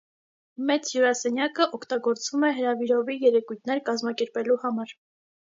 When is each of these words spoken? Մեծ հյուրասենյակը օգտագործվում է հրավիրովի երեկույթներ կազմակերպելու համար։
Մեծ 0.69 0.87
հյուրասենյակը 0.93 1.67
օգտագործվում 1.79 2.47
է 2.49 2.51
հրավիրովի 2.61 3.19
երեկույթներ 3.27 3.85
կազմակերպելու 3.93 4.59
համար։ 4.67 4.99